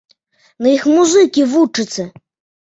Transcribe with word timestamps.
На 0.65 0.71
іх 0.77 0.87
музыкі 0.93 1.45
вучацца! 1.53 2.09